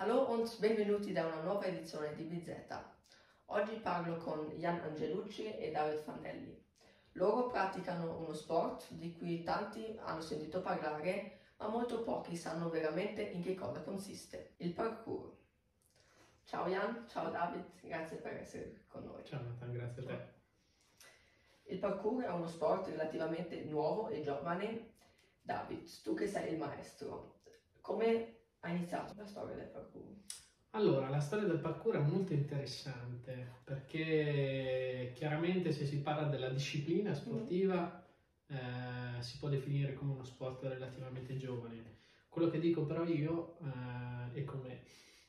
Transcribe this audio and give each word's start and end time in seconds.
Hallo 0.00 0.30
und 0.30 0.58
benvenuti 0.60 1.12
da 1.12 1.26
una 1.26 1.42
nuova 1.42 1.66
edizione 1.66 2.14
di 2.14 2.22
BZ. 2.22 2.74
Oggi 3.48 3.74
parlo 3.80 4.16
con 4.16 4.48
Jan 4.56 4.80
Angelucci 4.80 5.54
e 5.58 5.70
David 5.70 6.00
Fanelli. 6.00 6.58
Loro 7.12 7.48
praticano 7.48 8.16
uno 8.16 8.32
sport 8.32 8.92
di 8.92 9.12
cui 9.12 9.42
tanti 9.42 9.98
hanno 10.00 10.22
sentito 10.22 10.62
parlare, 10.62 11.40
ma 11.58 11.68
molto 11.68 12.02
pochi 12.02 12.34
sanno 12.34 12.70
veramente 12.70 13.20
in 13.20 13.42
che 13.42 13.54
cosa 13.54 13.82
consiste, 13.82 14.54
il 14.56 14.72
parkour. 14.72 15.36
Ciao 16.44 16.66
Jan, 16.66 17.04
ciao 17.06 17.28
David, 17.28 17.66
grazie 17.82 18.16
per 18.16 18.32
essere 18.36 18.84
con 18.88 19.04
noi. 19.04 19.22
Ciao 19.22 19.42
Nathan, 19.42 19.70
grazie 19.70 20.02
a 20.02 20.06
te. 20.06 20.32
Il 21.64 21.78
parkour 21.78 22.22
è 22.24 22.30
uno 22.30 22.48
sport 22.48 22.86
relativamente 22.86 23.64
nuovo 23.64 24.08
e 24.08 24.22
giovane. 24.22 24.92
David, 25.42 25.86
tu 26.02 26.14
che 26.14 26.26
sei 26.26 26.52
il 26.52 26.58
maestro, 26.58 27.40
come 27.82 28.39
ha 28.60 28.68
iniziato 28.70 29.14
la 29.16 29.26
storia 29.26 29.56
del 29.56 29.68
parkour? 29.68 30.04
Allora, 30.70 31.08
la 31.08 31.20
storia 31.20 31.46
del 31.46 31.58
parkour 31.58 31.96
è 31.96 32.00
molto 32.00 32.32
interessante 32.32 33.58
perché 33.64 35.12
chiaramente 35.14 35.72
se 35.72 35.84
si 35.84 36.00
parla 36.00 36.28
della 36.28 36.48
disciplina 36.48 37.12
sportiva 37.12 38.06
eh, 38.46 39.20
si 39.20 39.38
può 39.38 39.48
definire 39.48 39.94
come 39.94 40.12
uno 40.12 40.24
sport 40.24 40.62
relativamente 40.62 41.36
giovane. 41.36 41.98
Quello 42.28 42.48
che 42.48 42.60
dico 42.60 42.84
però 42.84 43.04
io, 43.04 43.58
eh, 43.64 44.40
e 44.40 44.44
come 44.44 44.82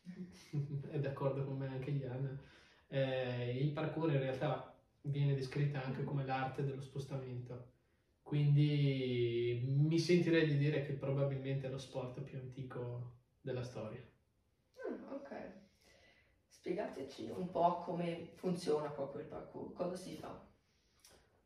è 0.91 0.99
d'accordo 0.99 1.43
con 1.43 1.57
me 1.57 1.67
anche 1.67 1.89
Ian, 1.89 2.39
eh, 2.87 3.57
il 3.57 3.71
parkour 3.71 4.11
in 4.11 4.19
realtà 4.19 4.75
viene 5.01 5.33
descritto 5.33 5.79
anche 5.79 6.03
come 6.03 6.23
l'arte 6.23 6.63
dello 6.63 6.81
spostamento. 6.81 7.69
Quindi 8.21 9.63
mi 9.65 9.97
sentirei 9.97 10.45
di 10.47 10.57
dire 10.57 10.85
che 10.85 10.93
probabilmente 10.93 11.67
è 11.67 11.71
lo 11.71 11.79
sport 11.79 12.21
più 12.21 12.37
antico 12.37 13.20
della 13.41 13.63
storia. 13.63 14.01
Ah, 14.75 15.13
ok. 15.13 15.59
Spiegateci 16.47 17.31
un 17.35 17.49
po' 17.49 17.79
come 17.79 18.29
funziona 18.35 18.89
proprio 18.89 19.21
il 19.21 19.27
parkour, 19.27 19.73
cosa 19.73 19.95
si 19.95 20.15
fa? 20.15 20.39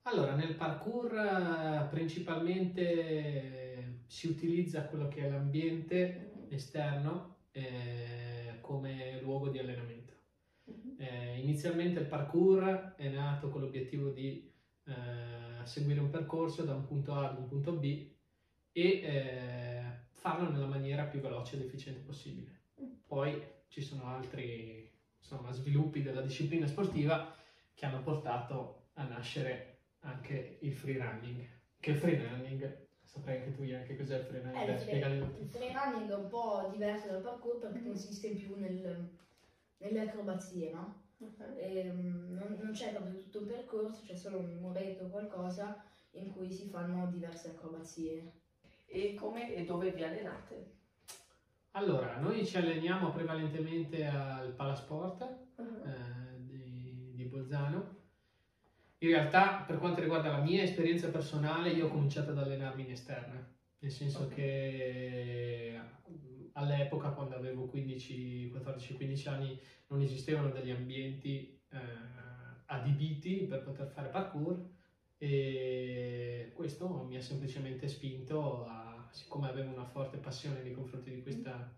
Allora, 0.04 0.36
nel 0.36 0.56
parkour 0.56 1.16
eh, 1.18 1.88
principalmente 1.90 4.04
si 4.08 4.28
utilizza 4.28 4.86
quello 4.86 5.08
che 5.08 5.22
è 5.22 5.30
l'ambiente 5.30 6.32
Mhm. 6.36 6.54
esterno 6.54 7.38
eh, 7.52 8.58
come 8.62 9.20
luogo 9.22 9.50
di 9.50 9.58
allenamento. 9.60 10.14
Mhm. 10.66 10.96
Eh, 10.98 11.40
inizialmente 11.40 12.00
il 12.02 12.08
parkour 12.08 12.94
è 12.96 13.08
nato 13.10 13.50
con 13.50 13.62
l'obiettivo 13.62 14.10
di 14.10 14.52
eh, 14.84 15.66
seguire 15.66 16.00
un 16.00 16.10
percorso 16.12 16.64
da 16.64 16.74
un 16.76 16.86
punto 16.86 17.14
A 17.14 17.30
ad 17.30 17.38
un 17.38 17.48
punto 17.48 17.72
B 17.74 18.12
e 18.72 18.84
eh, 19.02 20.05
farlo 20.26 20.48
nella 20.48 20.66
maniera 20.66 21.06
più 21.06 21.20
veloce 21.20 21.54
ed 21.54 21.62
efficiente 21.62 22.02
possibile. 22.02 22.50
Poi 23.06 23.38
ci 23.68 23.80
sono 23.80 24.08
altri 24.08 24.84
insomma, 25.20 25.52
sviluppi 25.52 26.02
della 26.02 26.20
disciplina 26.20 26.66
sportiva 26.66 27.20
che 27.74 27.86
hanno 27.86 28.00
portato 28.00 28.72
a 28.94 29.04
nascere 29.04 29.66
anche 30.00 30.56
il 30.60 30.72
free 30.72 30.98
running. 30.98 31.44
Che 31.80 31.90
il 31.92 31.96
free 31.96 32.16
running, 32.16 32.68
saprai 33.04 33.36
anche 33.36 33.52
tu 33.52 33.62
anche 33.62 33.94
cos'è 33.94 34.16
il 34.16 34.22
free 34.22 34.40
running, 34.40 34.58
Eh, 34.58 34.64
il, 34.70 34.76
free, 34.76 35.00
tu. 35.16 35.30
il 35.34 35.46
free 35.46 35.70
running 35.72 36.10
è 36.10 36.14
un 36.14 36.26
po' 36.28 36.64
diverso 36.66 37.08
dal 37.08 37.20
parkour 37.20 37.58
perché 37.58 37.82
Mhm. 37.82 37.82
consiste 37.82 38.32
più 38.32 38.54
nel- 38.54 39.06
nelle 39.78 40.00
acrobazie, 40.00 40.70
no? 40.70 40.94
Ok. 41.20 41.56
Ehm, 41.56 42.28
non, 42.32 42.54
non 42.58 42.72
c'è 42.72 42.90
proprio 42.90 43.16
tutto 43.16 43.40
un 43.40 43.46
percorso, 43.46 44.02
c'è 44.04 44.14
solo 44.16 44.38
un 44.38 44.60
muretto 44.60 45.04
o 45.04 45.08
qualcosa 45.08 45.74
in 46.12 46.26
cui 46.28 46.50
si 46.52 46.66
fanno 46.66 47.06
diverse 47.06 47.48
acrobazie. 47.48 48.28
E 48.88 49.14
come 49.14 49.54
e 49.54 49.64
dove 49.64 49.92
vi 49.92 50.04
allenate? 50.04 50.74
Allora, 51.72 52.16
noi 52.18 52.46
ci 52.46 52.58
alleniamo 52.58 53.12
prevalentemente 53.12 54.06
al 54.06 54.54
Palasport 54.56 55.22
Mhm. 55.58 55.86
eh, 55.86 56.44
di, 56.46 57.14
di 57.14 57.24
Bolzano. 57.26 58.04
In 59.00 59.10
realtà, 59.10 59.64
per 59.68 59.78
quanto 59.78 60.00
riguarda 60.02 60.30
la 60.32 60.42
mia 60.42 60.62
esperienza 60.64 61.10
personale, 61.10 61.70
io 61.72 61.86
ho 61.88 61.90
cominciato 61.90 62.32
ad 62.32 62.38
allenarmi 62.40 62.84
in 62.84 62.92
esterna, 62.92 63.46
nel 63.80 63.92
senso 63.92 64.24
Ok. 64.24 64.34
che 64.34 65.82
all'epoca, 66.54 67.10
quando 67.12 67.36
avevo 67.36 67.66
15, 67.66 68.50
14-15 68.50 69.28
anni, 69.28 69.60
non 69.88 70.00
esistevano 70.02 70.50
degli 70.50 70.70
ambienti 70.72 71.60
eh, 71.70 71.78
adibiti 72.68 73.44
per 73.46 73.62
poter 73.62 73.88
fare 73.88 74.08
parkour 74.10 74.64
e 75.18 76.50
questo 76.54 77.02
mi 77.02 77.16
ha 77.16 77.22
semplicemente 77.22 77.88
spinto 77.88 78.64
a, 78.64 79.08
siccome 79.12 79.48
avevo 79.48 79.70
una 79.70 79.84
forte 79.84 80.18
passione 80.18 80.60
nei 80.62 80.72
confronti 80.72 81.10
di 81.10 81.20
questa, 81.20 81.70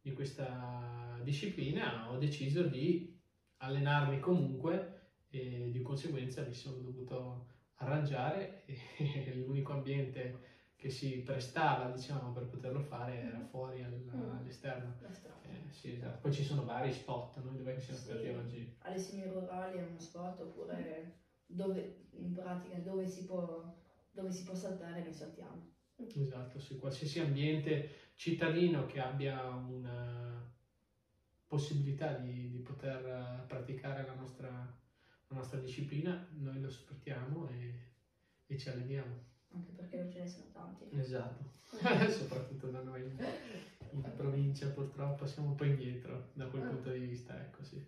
di 0.00 0.10
questa 0.12 1.18
disciplina, 1.22 2.08
ho 2.08 2.16
deciso 2.16 2.62
di 2.62 3.06
allenarmi 3.58 4.18
comunque 4.18 4.92
e 5.28 5.68
di 5.70 5.80
conseguenza 5.82 6.42
mi 6.42 6.52
sono 6.52 6.78
dovuto 6.78 7.44
arrangiare 7.74 8.62
e 8.64 8.76
l'unico 9.32 9.72
ambiente 9.72 10.38
che 10.76 10.88
si 10.88 11.18
prestava 11.20 11.86
diciamo 11.88 12.30
per 12.30 12.44
poterlo 12.44 12.78
fare 12.78 13.14
era 13.14 13.40
fuori 13.40 13.82
al- 13.82 13.92
Mm. 14.14 14.32
all'esterno. 14.36 14.94
Eh, 15.42 15.68
sì, 15.70 15.90
esatto. 15.92 16.18
Poi 16.20 16.30
ci 16.32 16.42
sono 16.42 16.62
vari 16.62 16.90
spot, 16.90 17.38
noi 17.40 17.54
dove 17.56 17.78
siamo 17.78 17.98
Sì. 18.00 18.04
stati 18.06 18.26
oggi? 18.28 18.66
Alle 18.78 18.98
semi-rurali 18.98 19.76
è 19.76 19.82
uno 19.82 19.98
sport 19.98 20.40
oppure 20.40 21.10
dove 21.48 22.06
in 22.10 22.32
pratica 22.32 22.78
dove 22.78 23.06
si 23.06 23.22
può, 23.22 23.66
dove 24.10 24.30
si 24.30 24.42
può 24.42 24.54
saltare 24.54 25.00
noi 25.02 25.12
saltiamo. 25.12 25.60
Esatto, 26.12 26.58
sì, 26.58 26.74
qualsiasi 26.74 27.18
ambiente 27.18 27.84
cittadino 28.14 28.84
che 28.84 28.98
abbia 28.98 29.52
una 29.52 30.44
possibilità 31.46 32.12
di, 32.12 32.48
di 32.48 32.60
poter 32.60 33.04
eh, 33.04 33.44
praticare 33.46 34.02
la 34.02 34.12
nostra, 34.12 34.48
la 34.48 35.34
nostra 35.34 35.58
disciplina, 35.58 36.18
noi 36.28 36.58
lo 36.58 36.68
sfruttiamo 36.68 37.46
e, 37.48 37.88
e 38.46 38.56
ci 38.56 38.68
alleniamo. 38.68 39.18
Anche 39.50 39.72
perché 39.72 39.96
non 39.96 40.08
ce 40.08 40.20
ne 40.20 40.26
sono 40.26 40.48
tanti. 40.50 40.88
Esatto, 40.90 41.52
soprattutto 42.08 42.68
da 42.68 42.80
noi 42.80 43.00
in 43.90 44.12
provincia 44.14 44.68
purtroppo 44.68 45.24
siamo 45.24 45.48
un 45.48 45.54
po' 45.54 45.64
indietro 45.64 46.28
da 46.32 46.46
quel 46.46 46.62
Ah. 46.62 46.66
punto 46.66 46.90
di 46.90 46.98
vista, 46.98 47.40
ecco 47.40 47.62
sì. 47.62 47.82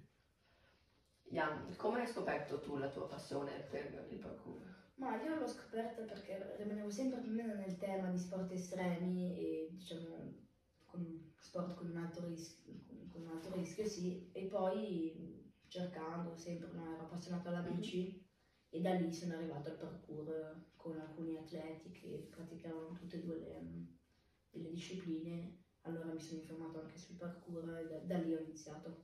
Jan, 1.32 1.72
come 1.76 2.00
hai 2.00 2.08
scoperto 2.08 2.58
tu 2.58 2.76
la 2.76 2.88
tua 2.88 3.06
passione 3.06 3.64
per 3.70 4.08
il 4.10 4.18
parkour? 4.18 4.78
Ma 4.96 5.22
io 5.22 5.38
l'ho 5.38 5.46
scoperta 5.46 6.02
perché 6.02 6.56
rimanevo 6.58 6.90
sempre 6.90 7.20
più 7.20 7.30
o 7.30 7.34
meno 7.34 7.54
nel 7.54 7.78
tema 7.78 8.08
di 8.08 8.18
sport 8.18 8.50
estremi 8.50 9.32
e 9.36 9.68
diciamo 9.70 10.48
con 10.84 11.32
sport 11.38 11.74
con 11.74 11.88
un 11.88 11.96
alto 11.96 12.24
rischio, 12.24 12.72
con 13.12 13.22
un 13.22 13.28
alto 13.28 13.50
rischio 13.52 13.84
sì, 13.86 14.28
e 14.32 14.44
poi 14.44 15.48
cercando 15.68 16.36
sempre, 16.36 16.72
no, 16.72 16.92
ero 16.92 17.02
appassionato 17.04 17.48
alla 17.48 17.60
bici 17.62 18.12
e 18.68 18.80
da 18.80 18.90
lì 18.92 19.12
sono 19.12 19.34
arrivato 19.34 19.68
al 19.68 19.76
parkour 19.76 20.58
con 20.74 20.98
alcuni 20.98 21.36
atleti 21.36 21.90
che 21.92 22.26
praticavano 22.28 22.90
tutte 22.92 23.16
e 23.16 23.20
due 23.20 23.36
le, 23.36 23.62
delle 24.50 24.68
discipline, 24.68 25.52
allora 25.82 26.10
mi 26.10 26.20
sono 26.20 26.38
informato 26.40 26.78
anche 26.78 26.98
sul 26.98 27.14
parkour 27.14 27.76
e 27.76 27.86
da, 27.86 27.98
da 28.00 28.16
lì 28.16 28.34
ho 28.34 28.38
iniziato. 28.38 28.98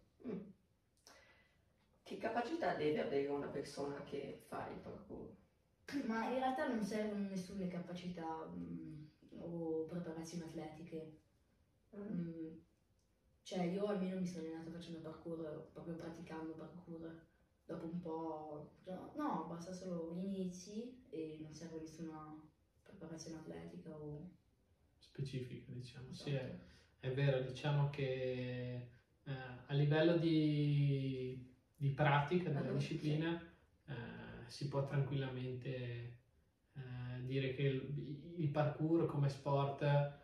Che 2.07 2.19
capacità 2.19 2.77
deve 2.77 3.01
avere 3.01 3.27
una 3.27 3.49
persona 3.49 4.01
che 4.05 4.45
fa 4.47 4.69
il 4.69 4.79
parkour? 4.79 5.29
Ma 6.07 6.29
in 6.29 6.37
realtà 6.37 6.69
non 6.69 6.85
servono 6.85 7.27
nessuna 7.27 7.67
capacità 7.67 8.47
mm, 8.47 9.03
o 9.41 9.87
preparazioni 9.87 10.45
atletiche. 10.45 11.17
Mm, 11.97 12.53
cioè 13.43 13.65
io 13.65 13.87
almeno 13.87 14.21
mi 14.21 14.27
sono 14.27 14.45
allenata 14.45 14.71
facendo 14.71 15.01
parkour, 15.01 15.69
proprio 15.73 15.97
praticando 15.97 16.53
parkour. 16.53 17.25
Dopo 17.65 17.85
un 17.87 17.99
po', 17.99 18.71
no, 19.17 19.47
basta 19.49 19.73
solo 19.73 20.15
gli 20.15 20.27
inizi 20.27 21.09
e 21.11 21.39
non 21.41 21.53
serve 21.53 21.81
nessuna 21.81 22.41
preparazione 22.85 23.39
atletica 23.39 23.91
o... 23.91 24.31
Specifica, 24.97 25.73
diciamo. 25.73 26.13
Sì, 26.13 26.31
è, 26.31 26.57
è 27.01 27.13
vero, 27.13 27.41
diciamo 27.41 27.91
che 27.91 28.91
eh, 29.25 29.33
a 29.67 29.73
livello 29.73 30.17
di, 30.17 31.56
di 31.77 31.91
pratica 31.91 32.51
della 32.51 32.71
Ah, 32.71 32.73
disciplina 32.73 33.41
eh, 33.87 33.95
si 34.47 34.69
può 34.69 34.85
tranquillamente 34.85 35.69
eh, 36.73 37.25
dire 37.25 37.55
che 37.55 37.63
il, 37.63 38.35
il 38.39 38.49
parkour 38.49 39.07
come 39.07 39.29
sport 39.29 40.15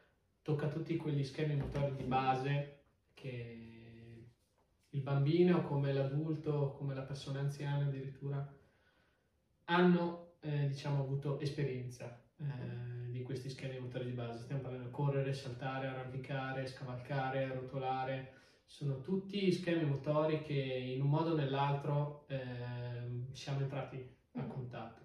tocca 0.43 0.69
tutti 0.69 0.96
quegli 0.96 1.25
schemi 1.25 1.56
motori 1.56 1.94
di 1.94 2.04
base 2.04 2.81
che 3.14 3.62
il 4.88 5.00
bambino, 5.00 5.62
come 5.62 5.93
l'adulto, 5.93 6.75
come 6.76 6.94
la 6.94 7.02
persona 7.02 7.40
anziana 7.40 7.84
addirittura 7.84 8.46
hanno 9.64 10.34
eh, 10.40 10.69
diciamo 10.69 11.02
avuto 11.02 11.38
esperienza 11.40 12.20
eh, 12.37 13.10
di 13.10 13.22
questi 13.22 13.48
schemi 13.48 13.78
motori 13.78 14.06
di 14.06 14.12
base. 14.12 14.43
Stiamo 14.43 14.62
parlando 14.62 14.87
di 14.87 14.93
correre, 14.93 15.32
saltare, 15.32 15.87
arrampicare, 15.87 16.66
scavalcare, 16.66 17.55
rotolare. 17.55 18.40
Sono 18.72 19.00
tutti 19.00 19.52
schemi 19.52 19.84
motori 19.84 20.40
che 20.40 20.54
in 20.54 21.02
un 21.02 21.10
modo 21.10 21.32
o 21.32 21.34
nell'altro 21.34 22.24
ehm, 22.26 23.30
siamo 23.30 23.60
entrati 23.60 23.96
a 24.32 24.40
Mhm. 24.40 24.48
contatto, 24.48 25.02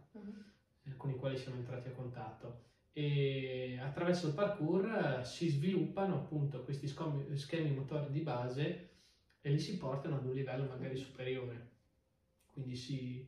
eh, 0.86 0.96
con 0.96 1.10
i 1.10 1.16
quali 1.18 1.36
siamo 1.36 1.58
entrati 1.58 1.88
a 1.90 1.92
contatto. 1.92 2.64
e 2.98 3.78
attraverso 3.80 4.26
il 4.26 4.34
parkour 4.34 5.22
si 5.24 5.48
sviluppano 5.50 6.16
appunto 6.16 6.64
questi 6.64 6.88
schemi 6.88 7.70
motori 7.72 8.10
di 8.10 8.22
base 8.22 8.88
e 9.40 9.50
li 9.52 9.60
si 9.60 9.78
portano 9.78 10.16
ad 10.16 10.26
un 10.26 10.34
livello 10.34 10.66
magari 10.66 10.96
superiore. 10.96 11.68
Quindi 12.48 12.74
si, 12.74 13.24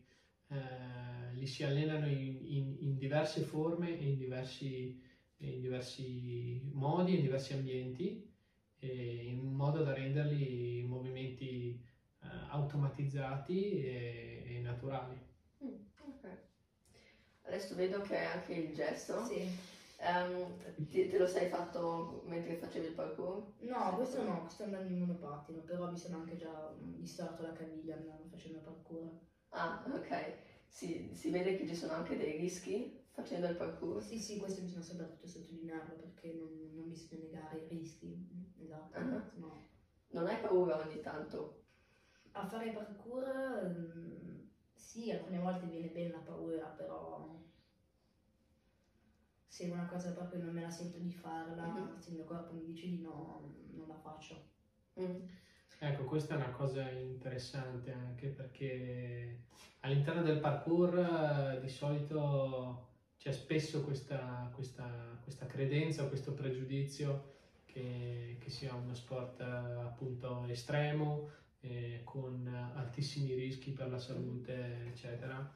eh, 0.47 1.33
li 1.33 1.45
si 1.45 1.63
allenano 1.63 2.07
in, 2.07 2.41
in, 2.45 2.75
in, 2.79 2.97
diverse 2.97 3.41
forme 3.41 3.95
e 3.99 4.07
in 4.07 4.17
diversi, 4.17 4.91
in 5.37 5.59
diversi 5.59 6.67
modi, 6.71 7.13
in 7.13 7.21
diversi 7.21 7.53
ambienti, 7.53 8.19
in 8.87 9.53
modo 9.53 9.83
da 9.83 9.93
renderli 9.93 10.83
movimenti 10.83 11.79
eh, 12.21 12.27
automatizzati 12.49 13.81
e, 13.81 14.43
e 14.45 14.59
naturali. 14.59 15.17
Mm, 15.63 15.75
okay. 16.15 16.37
Adesso 17.43 17.75
vedo 17.75 18.01
che 18.01 18.17
anche 18.17 18.53
il 18.53 18.73
gesto. 18.73 19.25
Sì. 19.25 19.77
Um, 20.01 20.55
te, 20.87 21.07
te, 21.07 21.17
lo 21.17 21.27
sei 21.27 21.49
fatto 21.49 22.21
mentre 22.25 22.55
facevi 22.55 22.87
il 22.87 22.93
parkour? 22.93 23.55
No, 23.59 23.95
questo 23.95 24.23
no, 24.23 24.47
sto 24.47 24.63
andando 24.63 24.89
in 24.89 24.99
monopattino, 24.99 25.59
però 25.59 25.91
mi 25.91 25.97
sono 25.97 26.17
anche 26.17 26.37
già 26.37 26.73
distorto 26.77 27.43
la 27.43 27.51
caviglia 27.51 27.95
andando 27.95 28.25
facendo 28.29 28.59
il 28.59 28.63
parkour. 28.63 29.11
Ah, 29.49 29.83
ok. 29.93 30.33
Si, 30.67 31.09
si 31.13 31.29
vede 31.31 31.57
che 31.57 31.67
ci 31.67 31.75
sono 31.75 31.93
anche 31.93 32.15
dei 32.15 32.37
rischi 32.37 32.97
facendo 33.19 33.47
il 33.47 33.55
parkour? 33.55 34.01
Sì, 34.01 34.17
sì, 34.17 34.37
questo 34.37 34.61
bisogna 34.61 34.81
soprattutto 34.81 35.27
sottolinearlo 35.27 35.95
perché 35.95 36.33
non, 36.33 36.71
non 36.73 36.89
bisogna 36.89 37.23
negare 37.23 37.59
i 37.59 37.67
rischi. 37.67 38.27
Esatto. 38.61 38.97
Uh-huh. 38.97 39.21
No. 39.35 39.67
Non 40.11 40.27
hai 40.27 40.39
paura 40.39 40.77
ogni 40.77 41.01
tanto? 41.01 41.63
A 42.31 42.45
fare 42.45 42.71
parkour, 42.71 43.25
mm, 43.67 44.39
sì, 44.73 45.11
alcune 45.11 45.39
volte 45.39 45.65
viene 45.65 45.89
bene 45.89 46.11
la 46.11 46.19
paura, 46.19 46.65
però 46.67 47.37
se 49.45 49.65
una 49.65 49.85
cosa 49.85 50.13
proprio 50.13 50.41
non 50.41 50.53
me 50.53 50.61
la 50.61 50.69
sento 50.69 50.97
di 50.99 51.11
farla, 51.11 51.65
mm-hmm. 51.65 51.97
se 51.97 52.09
il 52.09 52.15
mio 52.15 52.23
corpo 52.23 52.53
mi 52.53 52.63
dice 52.63 52.87
di 52.87 53.01
no, 53.01 53.53
non 53.71 53.87
la 53.87 53.97
faccio. 53.97 54.47
Mm. 54.99 55.27
Ecco, 55.81 56.03
questa 56.03 56.33
è 56.33 56.37
una 56.37 56.51
cosa 56.51 56.89
interessante 56.89 57.91
anche 57.91 58.27
perché 58.27 59.43
all'interno 59.81 60.21
del 60.21 60.39
parkour 60.39 61.59
di 61.61 61.69
solito 61.69 62.88
c'è 63.19 63.33
spesso 63.33 63.83
questa, 63.83 64.49
questa, 64.55 65.19
questa 65.21 65.45
credenza, 65.45 66.07
questo 66.07 66.33
pregiudizio 66.33 67.35
che, 67.65 68.37
che, 68.39 68.49
sia 68.49 68.73
uno 68.73 68.95
sport 68.95 69.41
appunto 69.41 70.45
estremo, 70.47 71.29
eh, 71.59 71.99
con 72.05 72.47
altissimi 72.75 73.33
rischi 73.33 73.71
per 73.71 73.89
la 73.89 73.99
salute, 73.99 74.85
eccetera. 74.87 75.53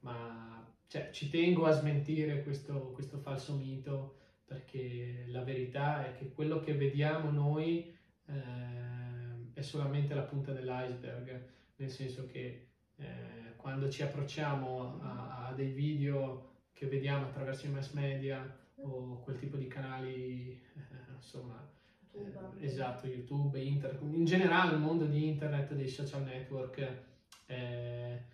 Ma 0.00 0.62
cioè, 0.86 1.10
ci 1.10 1.30
tengo 1.30 1.64
a 1.64 1.72
smentire 1.72 2.42
questo, 2.42 2.92
questo 2.92 3.16
falso 3.18 3.54
mito 3.54 4.18
perché 4.44 5.24
la 5.28 5.42
verità 5.42 6.06
è 6.06 6.12
che 6.12 6.30
quello 6.30 6.60
che 6.60 6.74
vediamo 6.74 7.30
noi 7.30 7.92
eh, 8.26 9.52
è 9.54 9.62
solamente 9.62 10.14
la 10.14 10.22
punta 10.22 10.52
dell'iceberg, 10.52 11.48
nel 11.76 11.90
senso 11.90 12.26
che 12.26 12.68
eh, 12.96 13.54
quando 13.56 13.88
ci 13.88 14.02
approcciamo 14.02 15.00
a, 15.00 15.46
a, 15.46 15.52
dei 15.54 15.72
video 15.72 16.55
che 16.76 16.86
vediamo 16.86 17.24
attraverso 17.24 17.64
i 17.64 17.70
mass 17.70 17.92
media 17.92 18.54
o 18.76 19.22
quel 19.22 19.38
tipo 19.38 19.56
di 19.56 19.66
canali, 19.66 20.50
eh, 20.50 21.12
insomma, 21.14 21.66
YouTube. 22.12 22.60
Eh, 22.60 22.66
esatto, 22.66 23.06
YouTube, 23.06 23.58
internet, 23.58 24.02
in 24.02 24.26
generale 24.26 24.74
il 24.74 24.80
mondo 24.80 25.06
di 25.06 25.26
internet, 25.26 25.72
dei 25.72 25.88
social 25.88 26.24
network, 26.24 27.04
eh, 27.46 28.24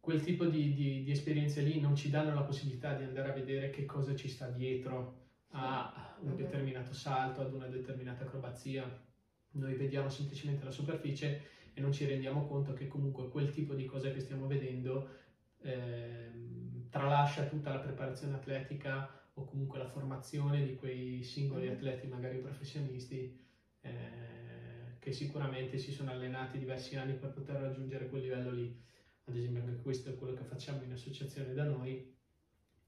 quel 0.00 0.20
tipo 0.20 0.46
di, 0.46 0.74
di, 0.74 1.04
di, 1.04 1.10
esperienze 1.12 1.62
lì 1.62 1.80
non 1.80 1.94
ci 1.94 2.10
danno 2.10 2.34
la 2.34 2.42
possibilità 2.42 2.94
di 2.94 3.04
andare 3.04 3.30
a 3.30 3.34
vedere 3.34 3.70
che 3.70 3.86
cosa 3.86 4.16
ci 4.16 4.28
sta 4.28 4.48
dietro 4.48 5.18
a 5.50 6.16
un 6.22 6.34
determinato 6.34 6.92
salto, 6.92 7.40
ad 7.40 7.52
una 7.52 7.66
determinata 7.66 8.24
acrobazia. 8.24 9.08
Noi 9.52 9.74
vediamo 9.74 10.08
semplicemente 10.08 10.64
la 10.64 10.72
superficie 10.72 11.42
e 11.72 11.80
non 11.80 11.92
ci 11.92 12.04
rendiamo 12.04 12.48
conto 12.48 12.72
che 12.72 12.88
comunque 12.88 13.28
quel 13.28 13.52
tipo 13.52 13.74
di 13.74 13.84
cose 13.84 14.12
che 14.12 14.18
stiamo 14.18 14.48
vedendo 14.48 15.08
eh, 15.62 16.30
tralascia 16.90 17.44
tutta 17.46 17.72
la 17.72 17.78
preparazione 17.78 18.34
atletica 18.34 19.08
o 19.34 19.44
comunque 19.44 19.78
la 19.78 19.86
formazione 19.86 20.64
di 20.64 20.74
quei 20.74 21.22
singoli 21.22 21.68
atleti, 21.68 22.06
magari 22.08 22.38
professionisti, 22.38 23.38
eh, 23.80 24.96
che 24.98 25.12
sicuramente 25.12 25.78
si 25.78 25.92
sono 25.92 26.10
allenati 26.10 26.58
diversi 26.58 26.96
anni 26.96 27.14
per 27.14 27.30
poter 27.30 27.60
raggiungere 27.60 28.08
quel 28.08 28.22
livello 28.22 28.50
lì. 28.50 28.78
Ad 29.24 29.36
esempio 29.36 29.62
anche 29.62 29.80
questo 29.80 30.10
è 30.10 30.16
quello 30.16 30.34
che 30.34 30.44
facciamo 30.44 30.82
in 30.82 30.92
associazione 30.92 31.52
da 31.54 31.64
noi, 31.64 32.12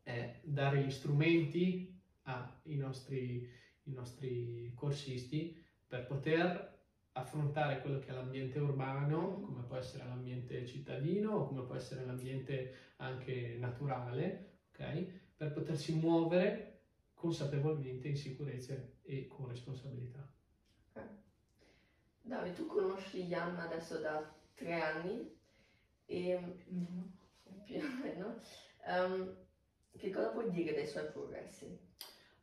è 0.02 0.38
dare 0.42 0.82
gli 0.82 0.90
strumenti 0.90 1.96
ai 2.22 2.76
nostri, 2.76 3.48
ai 3.86 3.92
nostri 3.92 4.72
corsisti 4.74 5.56
per 5.86 6.06
poter 6.06 6.81
affrontare 7.12 7.80
quello 7.80 7.98
che 7.98 8.08
è 8.08 8.12
l'ambiente 8.12 8.58
urbano, 8.58 9.40
come 9.40 9.62
può 9.62 9.76
essere 9.76 10.04
l'ambiente 10.04 10.66
cittadino 10.66 11.32
o 11.32 11.46
come 11.46 11.62
può 11.64 11.74
essere 11.74 12.04
l'ambiente 12.04 12.74
anche 12.96 13.56
naturale, 13.58 14.60
ok? 14.70 15.34
Per 15.36 15.52
potersi 15.52 15.94
muovere 15.94 16.80
consapevolmente 17.14 18.08
in 18.08 18.16
sicurezza 18.16 18.74
e 19.02 19.26
con 19.26 19.46
responsabilità. 19.46 20.26
Okay. 20.90 21.08
Davide, 22.22 22.54
tu 22.54 22.66
conosci 22.66 23.24
Jan 23.24 23.58
adesso 23.58 23.98
da 23.98 24.34
tre 24.54 24.80
anni 24.80 25.38
e 26.06 26.56
più 27.64 27.78
o 27.78 28.02
meno, 28.02 28.40
um, 28.86 29.36
che 29.96 30.10
cosa 30.10 30.30
puoi 30.30 30.50
dire 30.50 30.72
dei 30.72 30.86
suoi 30.86 31.10
progressi? 31.10 31.91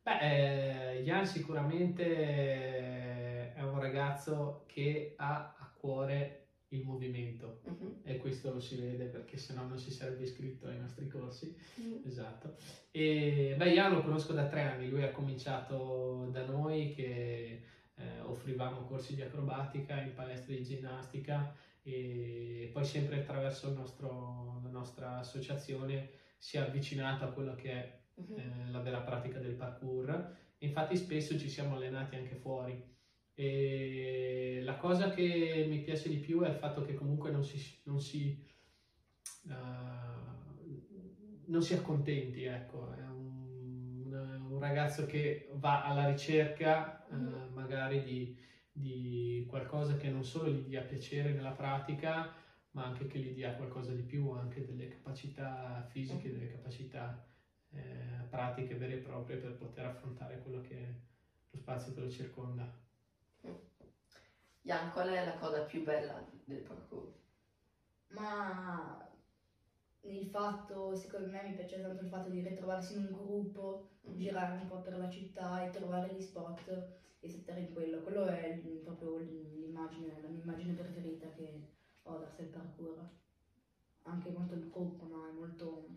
Beh, 0.02 0.98
eh, 0.98 1.02
Jan 1.02 1.26
sicuramente 1.26 3.54
è 3.54 3.62
un 3.62 3.78
ragazzo 3.78 4.64
che 4.66 5.14
ha 5.16 5.54
a 5.58 5.72
cuore 5.76 6.40
il 6.72 6.84
movimento 6.84 7.62
uh-huh. 7.64 8.00
e 8.04 8.18
questo 8.18 8.52
lo 8.52 8.60
si 8.60 8.76
vede 8.76 9.06
perché 9.06 9.36
se 9.36 9.54
no 9.54 9.66
non 9.66 9.78
si 9.78 9.90
sarebbe 9.90 10.22
iscritto 10.22 10.68
ai 10.68 10.78
nostri 10.78 11.08
corsi. 11.08 11.54
Uh-huh. 11.76 12.02
Esatto. 12.06 12.56
E 12.90 13.54
beh, 13.56 13.72
Jan 13.72 13.92
lo 13.92 14.02
conosco 14.02 14.32
da 14.32 14.46
tre 14.46 14.62
anni, 14.62 14.88
lui 14.88 15.02
ha 15.02 15.10
cominciato 15.10 16.28
da 16.30 16.44
noi 16.46 16.92
che 16.94 17.62
eh, 17.94 18.20
offrivamo 18.20 18.84
corsi 18.84 19.14
di 19.14 19.22
acrobatica 19.22 20.00
in 20.00 20.14
palestre 20.14 20.56
di 20.56 20.64
ginnastica 20.64 21.54
e 21.82 22.70
poi 22.72 22.84
sempre 22.84 23.20
attraverso 23.20 23.72
nostro, 23.72 24.60
la 24.62 24.70
nostra 24.70 25.18
associazione 25.18 26.10
si 26.38 26.56
è 26.56 26.60
avvicinato 26.60 27.24
a 27.24 27.32
quello 27.32 27.54
che 27.54 27.70
è. 27.70 27.98
Eh, 28.36 28.70
la 28.70 28.80
vera 28.80 29.00
pratica 29.00 29.38
del 29.38 29.54
parkour. 29.54 30.36
Infatti 30.58 30.96
spesso 30.96 31.38
ci 31.38 31.48
siamo 31.48 31.74
allenati 31.74 32.16
anche 32.16 32.34
fuori. 32.34 32.88
E 33.34 34.60
la 34.62 34.76
cosa 34.76 35.08
che 35.08 35.64
mi 35.66 35.80
piace 35.80 36.08
di 36.08 36.18
più 36.18 36.42
è 36.42 36.48
il 36.48 36.56
fatto 36.56 36.82
che 36.82 36.94
comunque 36.94 37.30
non 37.30 37.42
si, 37.42 37.58
non 37.84 37.98
si, 38.00 38.46
uh, 39.44 39.50
non 41.46 41.62
si 41.62 41.72
accontenti, 41.72 42.44
ecco. 42.44 42.92
è 42.92 43.00
un, 43.00 44.40
un, 44.50 44.58
ragazzo 44.58 45.06
che 45.06 45.48
va 45.54 45.84
alla 45.84 46.06
ricerca 46.06 47.06
uh, 47.08 47.52
magari 47.54 48.02
di, 48.02 48.36
di 48.70 49.46
qualcosa 49.48 49.96
che 49.96 50.10
non 50.10 50.22
solo 50.22 50.50
gli 50.50 50.66
dia 50.66 50.82
piacere 50.82 51.32
nella 51.32 51.52
pratica, 51.52 52.34
ma 52.72 52.84
anche 52.84 53.06
che 53.06 53.18
gli 53.18 53.32
dia 53.32 53.54
qualcosa 53.54 53.92
di 53.92 54.02
più, 54.02 54.30
anche 54.32 54.66
delle 54.66 54.88
capacità 54.88 55.86
fisiche, 55.90 56.30
delle 56.30 56.52
capacità 56.52 57.24
eh, 57.72 58.26
pratiche 58.28 58.76
vere 58.76 58.94
e 58.94 58.98
proprie 58.98 59.36
per 59.36 59.56
poter 59.56 59.86
affrontare 59.86 60.40
quello 60.42 60.60
che 60.60 60.76
è 60.76 60.94
lo 61.50 61.58
spazio 61.58 61.92
che 61.94 62.00
lo 62.00 62.10
circonda. 62.10 62.78
Jan, 64.62 64.92
qual 64.92 65.08
è 65.08 65.24
la 65.24 65.38
cosa 65.38 65.62
più 65.62 65.82
bella 65.82 66.24
del 66.44 66.60
parkour? 66.60 67.12
Ma 68.08 69.08
il 70.02 70.26
fatto, 70.26 70.94
secondo 70.94 71.28
me 71.28 71.42
mi 71.42 71.54
piace 71.54 71.80
tanto 71.80 72.02
il 72.02 72.08
fatto 72.08 72.30
di 72.30 72.40
ritrovarsi 72.40 72.94
in 72.94 73.06
un 73.06 73.12
gruppo, 73.12 73.88
mm-hmm. 74.06 74.18
girare 74.18 74.60
un 74.60 74.66
po' 74.66 74.80
per 74.80 74.96
la 74.98 75.08
città 75.08 75.64
e 75.64 75.70
trovare 75.70 76.14
gli 76.14 76.20
spot 76.20 76.88
e 77.20 77.28
settare 77.28 77.60
in 77.60 77.72
quello. 77.72 78.00
Quello 78.00 78.26
è 78.26 78.58
proprio 78.82 79.18
l'immagine, 79.18 80.20
la 80.20 80.28
mia 80.28 80.42
immagine 80.42 80.72
preferita 80.72 81.28
che 81.30 81.62
ho 82.02 82.18
da 82.18 82.26
quel 82.26 82.48
parkour. 82.48 83.08
Anche 84.02 84.30
molto 84.30 84.54
il 84.54 84.70
gruppo, 84.70 85.06
no? 85.06 85.28
È 85.28 85.32
molto... 85.32 85.88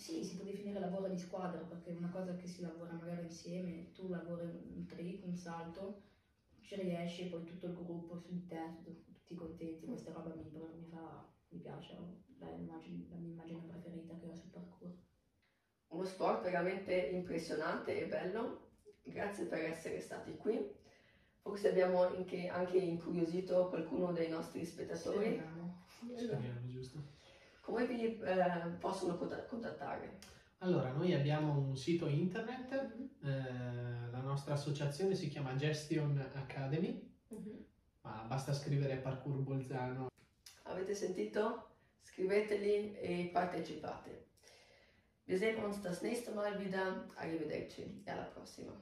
Sì, 0.00 0.22
si 0.24 0.34
può 0.34 0.42
definire 0.44 0.78
lavoro 0.78 1.06
di 1.08 1.18
squadra 1.18 1.62
perché 1.62 1.90
è 1.90 1.94
una 1.94 2.08
cosa 2.08 2.34
che 2.34 2.46
si 2.46 2.62
lavora 2.62 2.94
magari 2.94 3.22
insieme, 3.22 3.90
tu 3.92 4.08
lavori 4.08 4.44
un 4.46 4.86
trick, 4.86 5.22
un 5.24 5.34
salto, 5.34 5.98
ci 6.60 6.74
riesci 6.74 7.20
e 7.20 7.26
poi 7.26 7.44
tutto 7.44 7.66
il 7.66 7.74
gruppo 7.74 8.16
su 8.16 8.30
di 8.30 8.46
te, 8.46 8.80
tutti 9.12 9.34
contenti, 9.34 9.86
questa 9.86 10.10
roba 10.10 10.32
mi, 10.32 10.48
mi, 10.74 10.86
fa, 10.88 11.22
mi 11.48 11.58
piace, 11.58 11.92
è 11.92 11.96
la, 12.38 12.48
la 12.48 13.16
mia 13.18 13.28
immagine 13.28 13.62
preferita 13.66 14.16
che 14.16 14.26
ho 14.26 14.32
sul 14.32 14.48
parkour. 14.48 14.90
Uno 15.88 16.04
sport 16.04 16.40
veramente 16.40 16.94
impressionante 16.94 17.98
e 17.98 18.06
bello 18.06 18.60
grazie 19.02 19.44
per 19.44 19.64
essere 19.64 19.98
stati 19.98 20.34
qui. 20.34 20.58
Forse 21.42 21.66
abbiamo 21.66 22.00
anche, 22.00 22.46
anche 22.46 22.78
incuriosito 22.78 23.66
qualcuno 23.66 24.10
dei 24.12 24.28
nostri 24.28 24.64
spettatori. 24.64 25.26
Speriamo, 25.26 25.74
Speriamo 26.14 26.66
giusto. 26.66 27.02
Come 27.60 27.86
vi 27.86 28.18
eh, 28.20 28.68
possono 28.78 29.16
contattare? 29.16 30.18
Allora, 30.58 30.92
noi 30.92 31.14
abbiamo 31.14 31.58
un 31.58 31.76
sito 31.76 32.06
internet, 32.06 32.70
Mhm. 32.94 33.10
eh, 33.28 34.10
la 34.10 34.20
nostra 34.20 34.54
associazione 34.54 35.14
si 35.14 35.28
chiama 35.28 35.54
Gestion 35.56 36.18
Academy, 36.34 37.08
Mhm. 37.28 37.64
ma 38.02 38.24
basta 38.28 38.52
scrivere 38.52 38.96
Parkour 38.96 39.36
Bolzano. 39.38 40.08
Avete 40.64 40.94
sentito? 40.94 41.68
Scriveteli 42.02 42.94
e 42.96 43.30
partecipate. 43.32 44.26
Wir 45.24 45.38
sehen 45.38 45.62
uns 45.62 45.80
das 45.80 46.00
nächste 46.02 46.32
Mal 46.32 46.58
wieder. 46.58 47.06
Arrivederci 47.14 48.02
e 48.04 48.10
alla 48.10 48.24
prossima. 48.24 48.72